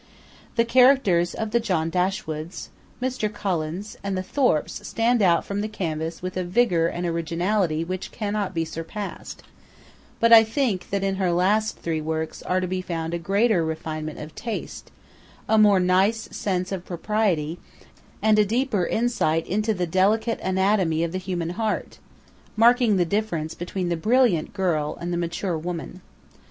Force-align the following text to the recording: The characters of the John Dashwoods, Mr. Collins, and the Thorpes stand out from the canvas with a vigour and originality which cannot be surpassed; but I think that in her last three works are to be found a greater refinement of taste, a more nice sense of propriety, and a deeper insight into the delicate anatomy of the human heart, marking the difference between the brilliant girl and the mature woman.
The 0.55 0.65
characters 0.65 1.35
of 1.35 1.51
the 1.51 1.59
John 1.59 1.91
Dashwoods, 1.91 2.69
Mr. 2.99 3.31
Collins, 3.31 3.99
and 4.03 4.17
the 4.17 4.23
Thorpes 4.23 4.87
stand 4.87 5.21
out 5.21 5.45
from 5.45 5.61
the 5.61 5.67
canvas 5.67 6.23
with 6.23 6.35
a 6.35 6.43
vigour 6.43 6.87
and 6.87 7.05
originality 7.05 7.83
which 7.83 8.11
cannot 8.11 8.55
be 8.55 8.65
surpassed; 8.65 9.43
but 10.19 10.33
I 10.33 10.43
think 10.43 10.89
that 10.89 11.03
in 11.03 11.17
her 11.17 11.31
last 11.31 11.77
three 11.77 12.01
works 12.01 12.41
are 12.41 12.59
to 12.59 12.65
be 12.65 12.81
found 12.81 13.13
a 13.13 13.19
greater 13.19 13.63
refinement 13.63 14.17
of 14.17 14.33
taste, 14.33 14.89
a 15.47 15.59
more 15.59 15.79
nice 15.79 16.27
sense 16.35 16.71
of 16.71 16.83
propriety, 16.83 17.59
and 18.23 18.39
a 18.39 18.43
deeper 18.43 18.87
insight 18.87 19.45
into 19.45 19.71
the 19.71 19.85
delicate 19.85 20.39
anatomy 20.41 21.03
of 21.03 21.11
the 21.11 21.19
human 21.19 21.51
heart, 21.51 21.99
marking 22.55 22.95
the 22.97 23.05
difference 23.05 23.53
between 23.53 23.89
the 23.89 23.95
brilliant 23.97 24.51
girl 24.51 24.97
and 24.99 25.13
the 25.13 25.17
mature 25.17 25.59
woman. 25.59 26.01